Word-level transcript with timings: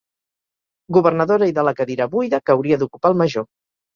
Governadora 0.97 1.49
i 1.51 1.53
de 1.59 1.65
la 1.67 1.73
cadira 1.81 2.09
buida 2.15 2.39
que 2.45 2.55
hauria 2.57 2.79
d'ocupar 2.85 3.13
el 3.15 3.21
Major. 3.23 3.49